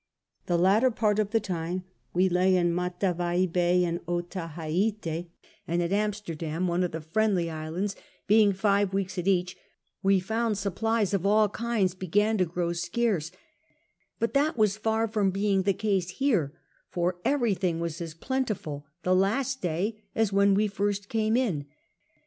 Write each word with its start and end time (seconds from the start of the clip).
Tlie 0.47 0.59
latter 0.59 0.89
part 0.89 1.19
of 1.19 1.29
the 1.29 1.39
time 1.39 1.83
Ave 2.15 2.27
lay 2.29 2.55
in 2.55 2.73
MataA'ai 2.73 3.45
Bay 3.53 3.83
in 3.83 3.99
Otaheite, 4.07 5.27
and 5.67 5.79
at 5.79 5.91
Amsterdam, 5.93 6.65
one 6.67 6.83
of 6.83 6.89
the 6.91 7.01
Friendly 7.01 7.51
Islands, 7.51 7.95
being 8.25 8.51
five 8.51 8.95
weeks 8.95 9.19
at 9.19 9.27
each; 9.27 9.55
we 10.01 10.19
found 10.19 10.57
supplies 10.57 11.13
of 11.13 11.23
all 11.23 11.49
kinds 11.49 11.93
began 11.93 12.39
to 12.39 12.47
groAV 12.47 12.77
scarce; 12.77 13.31
but 14.17 14.33
that 14.33 14.55
Avas 14.57 14.75
far 14.75 15.07
from 15.07 15.29
being 15.29 15.61
the 15.61 15.71
case 15.75 16.09
here; 16.09 16.51
for 16.89 17.19
everything 17.23 17.79
was 17.79 18.01
as 18.01 18.15
plentiful 18.15 18.87
the 19.03 19.13
last 19.13 19.61
day 19.61 20.01
as 20.15 20.33
when 20.33 20.55
we 20.55 20.65
first 20.67 21.09
came 21.09 21.37
in. 21.37 21.67